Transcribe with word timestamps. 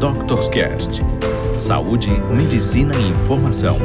Doctors 0.00 0.48
Cast. 0.48 1.02
Saúde, 1.52 2.08
medicina 2.34 2.96
e 2.96 3.10
informação. 3.10 3.76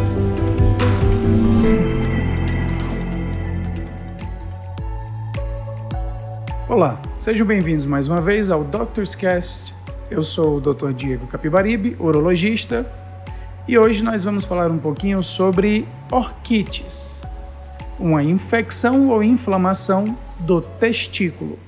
Olá, 6.70 7.02
sejam 7.18 7.46
bem-vindos 7.46 7.86
mais 7.86 8.08
uma 8.08 8.22
vez 8.22 8.50
ao 8.50 8.64
Doctors 8.64 9.14
Cast. 9.14 9.76
Eu 10.10 10.24
sou 10.24 10.56
o 10.56 10.62
Dr. 10.62 10.94
Diego 10.94 11.28
Capibaribe, 11.28 11.98
urologista, 12.00 12.90
e 13.68 13.78
hoje 13.78 14.02
nós 14.02 14.24
vamos 14.24 14.46
falar 14.46 14.72
um 14.72 14.78
pouquinho 14.78 15.22
sobre 15.22 15.86
orquites, 16.10 17.22
uma 18.00 18.24
infecção 18.24 19.10
ou 19.10 19.22
inflamação 19.22 20.18
do 20.40 20.62
testículo. 20.62 21.60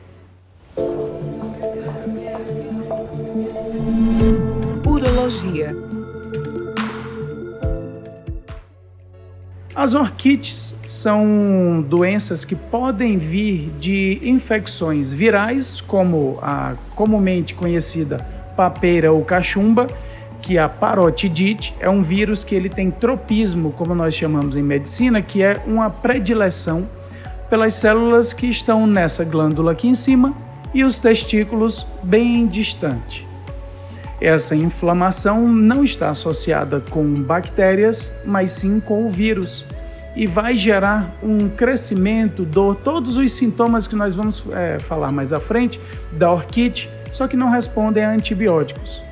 Urologia. 5.58 5.76
As 9.76 9.94
orquites 9.94 10.76
são 10.88 11.86
doenças 11.88 12.44
que 12.44 12.56
podem 12.56 13.18
vir 13.18 13.72
de 13.80 14.20
infecções 14.24 15.14
virais, 15.14 15.82
como 15.82 16.40
a 16.42 16.74
comumente 16.96 17.54
conhecida 17.54 18.26
papeira 18.56 19.12
ou 19.12 19.24
cachumba, 19.24 19.86
que 20.42 20.58
a 20.58 20.68
parotidite 20.68 21.76
é 21.80 21.88
um 21.88 22.02
vírus 22.02 22.44
que 22.44 22.56
ele 22.56 22.70
tem 22.70 22.90
tropismo, 22.90 23.72
como 23.72 23.94
nós 23.94 24.16
chamamos 24.16 24.56
em 24.56 24.64
medicina, 24.64 25.22
que 25.22 25.44
é 25.44 25.62
uma 25.68 25.92
predileção 25.92 26.88
pelas 27.52 27.76
células 27.76 28.34
que 28.34 28.48
estão 28.48 28.88
nessa 28.88 29.24
glândula 29.24 29.74
aqui 29.74 29.88
em 29.88 29.96
cima 29.96 30.34
e 30.74 30.84
os 30.84 30.98
testículos 30.98 31.86
bem 32.04 32.48
distante. 32.48 33.27
Essa 34.20 34.56
inflamação 34.56 35.48
não 35.48 35.84
está 35.84 36.10
associada 36.10 36.82
com 36.90 37.04
bactérias, 37.14 38.12
mas 38.26 38.52
sim 38.52 38.80
com 38.80 39.06
o 39.06 39.10
vírus 39.10 39.66
e 40.18 40.26
vai 40.26 40.56
gerar 40.56 41.16
um 41.22 41.48
crescimento, 41.48 42.44
dor, 42.44 42.76
todos 42.76 43.18
os 43.18 43.32
sintomas 43.34 43.86
que 43.86 43.96
nós 43.96 44.16
vamos 44.16 44.44
é, 44.52 44.80
falar 44.80 45.12
mais 45.12 45.32
à 45.32 45.40
frente 45.40 45.80
da 46.12 46.32
orquite, 46.32 46.90
só 47.12 47.28
que 47.28 47.38
não 47.38 47.52
respondem 47.52 48.04
a 48.04 48.10
antibióticos. 48.10 49.04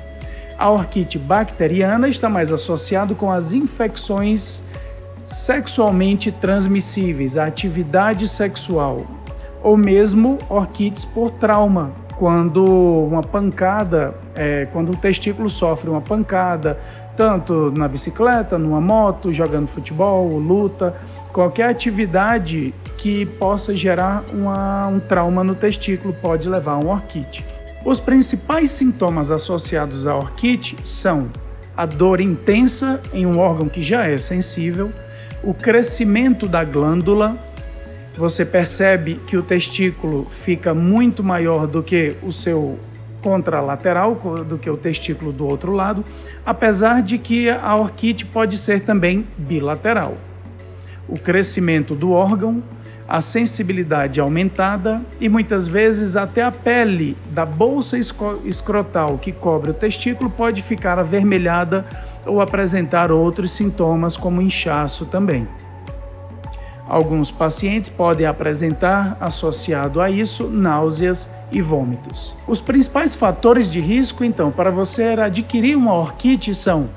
A 0.58 0.68
orquite 0.68 1.16
bacteriana 1.16 2.08
está 2.08 2.28
mais 2.28 2.50
associado 2.50 3.14
com 3.14 3.30
as 3.30 3.52
infecções 3.52 4.64
sexualmente 5.24 6.32
transmissíveis, 6.32 7.36
a 7.36 7.46
atividade 7.46 8.26
sexual, 8.26 9.06
ou 9.62 9.76
mesmo 9.76 10.38
orquites 10.48 11.04
por 11.04 11.30
trauma, 11.30 11.92
quando 12.16 12.64
uma 12.64 13.22
pancada, 13.22 14.14
é, 14.34 14.66
quando 14.72 14.92
o 14.92 14.96
testículo 14.96 15.50
sofre 15.50 15.90
uma 15.90 16.00
pancada, 16.00 16.78
tanto 17.16 17.72
na 17.76 17.86
bicicleta, 17.88 18.58
numa 18.58 18.80
moto, 18.80 19.32
jogando 19.32 19.68
futebol, 19.68 20.28
luta, 20.38 20.94
qualquer 21.32 21.68
atividade 21.68 22.74
que 22.96 23.26
possa 23.26 23.74
gerar 23.74 24.24
uma, 24.32 24.88
um 24.88 24.98
trauma 24.98 25.44
no 25.44 25.54
testículo 25.54 26.14
pode 26.14 26.48
levar 26.48 26.72
a 26.72 26.78
um 26.78 26.88
orquite. 26.88 27.44
Os 27.84 28.00
principais 28.00 28.70
sintomas 28.70 29.30
associados 29.30 30.06
à 30.06 30.16
orquite 30.16 30.76
são 30.82 31.28
a 31.76 31.84
dor 31.84 32.20
intensa 32.20 33.00
em 33.12 33.26
um 33.26 33.38
órgão 33.38 33.68
que 33.68 33.82
já 33.82 34.06
é 34.06 34.16
sensível, 34.16 34.90
o 35.42 35.52
crescimento 35.52 36.48
da 36.48 36.64
glândula, 36.64 37.36
você 38.18 38.44
percebe 38.44 39.20
que 39.26 39.36
o 39.36 39.42
testículo 39.42 40.26
fica 40.30 40.72
muito 40.72 41.22
maior 41.22 41.66
do 41.66 41.82
que 41.82 42.16
o 42.22 42.32
seu 42.32 42.78
contralateral, 43.20 44.14
do 44.48 44.56
que 44.56 44.70
o 44.70 44.76
testículo 44.76 45.32
do 45.32 45.46
outro 45.46 45.72
lado, 45.72 46.04
apesar 46.44 47.02
de 47.02 47.18
que 47.18 47.50
a 47.50 47.74
orquite 47.74 48.24
pode 48.24 48.56
ser 48.56 48.80
também 48.80 49.26
bilateral. 49.36 50.16
O 51.08 51.18
crescimento 51.18 51.94
do 51.94 52.12
órgão, 52.12 52.62
a 53.08 53.20
sensibilidade 53.20 54.20
aumentada 54.20 55.00
e 55.20 55.28
muitas 55.28 55.68
vezes 55.68 56.16
até 56.16 56.42
a 56.42 56.50
pele 56.50 57.16
da 57.30 57.44
bolsa 57.44 57.96
escrotal 57.98 59.18
que 59.18 59.30
cobre 59.30 59.70
o 59.70 59.74
testículo 59.74 60.28
pode 60.28 60.62
ficar 60.62 60.98
avermelhada 60.98 61.84
ou 62.24 62.40
apresentar 62.40 63.12
outros 63.12 63.52
sintomas, 63.52 64.16
como 64.16 64.42
inchaço 64.42 65.06
também. 65.06 65.46
Alguns 66.88 67.32
pacientes 67.32 67.90
podem 67.90 68.26
apresentar, 68.26 69.16
associado 69.20 70.00
a 70.00 70.08
isso, 70.08 70.48
náuseas 70.48 71.28
e 71.50 71.60
vômitos. 71.60 72.34
Os 72.46 72.60
principais 72.60 73.14
fatores 73.14 73.68
de 73.68 73.80
risco, 73.80 74.22
então, 74.22 74.52
para 74.52 74.70
você 74.70 75.04
adquirir 75.18 75.76
uma 75.76 75.94
orquite 75.94 76.54
são 76.54 76.88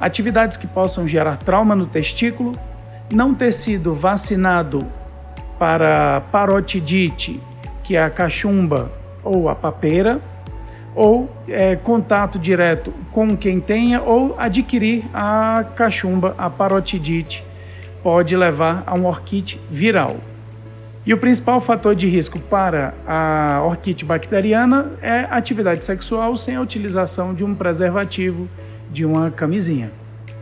atividades 0.00 0.56
que 0.56 0.66
possam 0.66 1.06
gerar 1.08 1.36
trauma 1.38 1.74
no 1.74 1.86
testículo, 1.86 2.56
não 3.12 3.34
ter 3.34 3.52
sido 3.52 3.92
vacinado 3.92 4.86
para 5.58 6.22
parotidite, 6.30 7.40
que 7.82 7.96
é 7.96 8.04
a 8.04 8.10
cachumba 8.10 8.90
ou 9.22 9.48
a 9.48 9.54
papeira, 9.54 10.20
ou 10.94 11.28
é, 11.48 11.74
contato 11.74 12.38
direto 12.38 12.92
com 13.10 13.36
quem 13.36 13.60
tenha 13.60 14.00
ou 14.00 14.36
adquirir 14.38 15.04
a 15.12 15.64
cachumba, 15.74 16.34
a 16.38 16.48
parotidite, 16.48 17.44
pode 18.04 18.36
levar 18.36 18.84
a 18.86 18.94
um 18.94 19.06
orquite 19.06 19.58
viral. 19.70 20.18
E 21.06 21.14
o 21.14 21.18
principal 21.18 21.58
fator 21.58 21.94
de 21.94 22.06
risco 22.06 22.38
para 22.38 22.92
a 23.06 23.62
orquite 23.64 24.04
bacteriana 24.04 24.92
é 25.00 25.20
a 25.20 25.36
atividade 25.36 25.84
sexual 25.86 26.36
sem 26.36 26.56
a 26.56 26.60
utilização 26.60 27.32
de 27.32 27.42
um 27.42 27.54
preservativo, 27.54 28.46
de 28.90 29.06
uma 29.06 29.30
camisinha. 29.30 29.90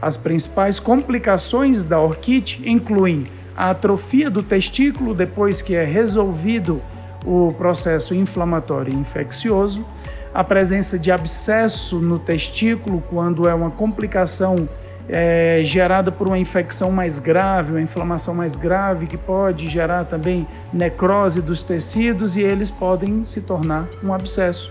As 0.01 0.17
principais 0.17 0.81
complicações 0.81 1.85
da 1.85 2.01
orquite 2.01 2.61
incluem 2.69 3.25
a 3.57 3.71
atrofia 3.71 4.29
do 4.29 4.43
testículo 4.43 5.15
depois 5.15 5.63
que 5.63 5.77
é 5.77 5.85
resolvido 5.85 6.83
o 7.25 7.55
processo 7.57 8.13
inflamatório 8.13 8.93
e 8.93 8.97
infeccioso, 8.97 9.87
a 10.35 10.43
presença 10.43 10.99
de 10.99 11.13
abscesso 11.13 12.01
no 12.01 12.19
testículo, 12.19 13.03
quando 13.09 13.49
é 13.49 13.55
uma 13.55 13.71
complicação 13.71 14.69
é, 15.09 15.61
gerada 15.65 16.11
por 16.13 16.27
uma 16.27 16.39
infecção 16.39 16.91
mais 16.91 17.19
grave, 17.19 17.73
uma 17.73 17.81
inflamação 17.81 18.35
mais 18.35 18.55
grave, 18.55 19.07
que 19.07 19.17
pode 19.17 19.69
gerar 19.69 20.05
também 20.05 20.47
necrose 20.73 21.43
dos 21.43 21.63
tecidos 21.63 22.37
e 22.37 22.43
eles 22.43 22.71
podem 22.71 23.25
se 23.25 23.41
tornar 23.41 23.87
um 24.03 24.13
abscesso. 24.13 24.71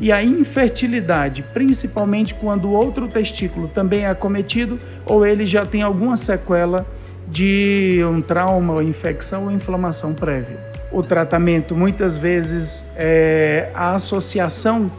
E 0.00 0.12
a 0.12 0.22
infertilidade, 0.22 1.42
principalmente 1.52 2.32
quando 2.34 2.66
o 2.66 2.72
outro 2.72 3.08
testículo 3.08 3.68
também 3.68 4.04
é 4.04 4.08
acometido 4.08 4.78
ou 5.04 5.26
ele 5.26 5.44
já 5.44 5.66
tem 5.66 5.82
alguma 5.82 6.16
sequela 6.16 6.86
de 7.26 8.00
um 8.08 8.22
trauma, 8.22 8.74
ou 8.74 8.82
infecção 8.82 9.44
ou 9.44 9.50
inflamação 9.50 10.14
prévia 10.14 10.68
o 10.90 11.02
tratamento 11.02 11.74
muitas 11.76 12.16
vezes 12.16 12.86
é 12.96 13.70
a 13.74 13.94
associação 13.94 14.90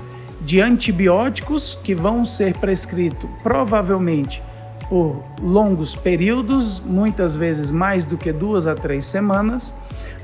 de 0.42 0.62
antibióticos 0.62 1.78
que 1.84 1.94
vão 1.94 2.24
ser 2.24 2.54
prescritos 2.56 3.30
provavelmente 3.44 4.42
por 4.90 5.24
longos 5.42 5.96
períodos, 5.96 6.82
muitas 6.84 7.36
vezes 7.36 7.70
mais 7.70 8.06
do 8.06 8.18
que 8.18 8.34
duas 8.34 8.66
a 8.66 8.76
três 8.76 9.06
semanas, 9.06 9.76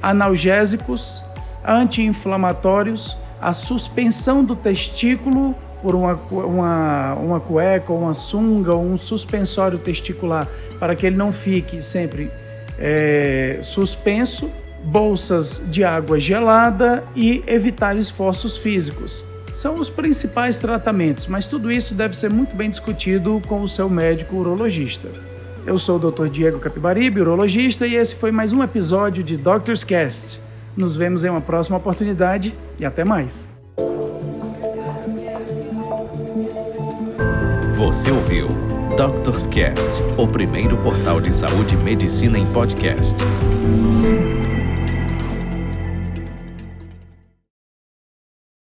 analgésicos, 0.01 1.23
anti-inflamatórios, 1.63 3.15
a 3.39 3.53
suspensão 3.53 4.43
do 4.43 4.55
testículo 4.55 5.55
por 5.81 5.93
uma, 5.93 6.13
uma, 6.31 7.13
uma 7.13 7.39
cueca, 7.39 7.93
uma 7.93 8.13
sunga 8.13 8.75
um 8.75 8.97
suspensório 8.97 9.77
testicular 9.77 10.47
para 10.79 10.95
que 10.95 11.05
ele 11.05 11.15
não 11.15 11.31
fique 11.31 11.81
sempre 11.83 12.31
é, 12.79 13.59
suspenso 13.61 14.49
bolsas 14.83 15.63
de 15.67 15.83
água 15.83 16.19
gelada 16.19 17.03
e 17.15 17.43
evitar 17.47 17.95
esforços 17.95 18.57
físicos. 18.57 19.25
São 19.55 19.79
os 19.79 19.89
principais 19.89 20.59
tratamentos, 20.59 21.27
mas 21.27 21.47
tudo 21.47 21.71
isso 21.71 21.95
deve 21.95 22.15
ser 22.15 22.29
muito 22.29 22.53
bem 22.53 22.69
discutido 22.69 23.41
com 23.47 23.61
o 23.61 23.67
seu 23.69 23.89
médico 23.89 24.35
urologista. 24.35 25.07
Eu 25.65 25.77
sou 25.77 25.95
o 25.95 26.11
Dr. 26.11 26.27
Diego 26.27 26.59
Capibaribe, 26.59 27.21
urologista, 27.21 27.87
e 27.87 27.95
esse 27.95 28.15
foi 28.15 28.31
mais 28.31 28.51
um 28.51 28.61
episódio 28.61 29.23
de 29.23 29.37
Doctor's 29.37 29.85
Cast. 29.85 30.41
Nos 30.75 30.97
vemos 30.97 31.23
em 31.23 31.29
uma 31.29 31.39
próxima 31.39 31.77
oportunidade 31.77 32.53
e 32.77 32.85
até 32.85 33.05
mais. 33.05 33.47
Você 37.77 38.11
ouviu 38.11 38.49
Doctor's 38.97 39.47
Cast, 39.47 40.03
o 40.17 40.27
primeiro 40.27 40.77
portal 40.79 41.21
de 41.21 41.33
saúde 41.33 41.75
e 41.75 41.77
medicina 41.77 42.37
em 42.37 42.45
podcast. 42.47 43.15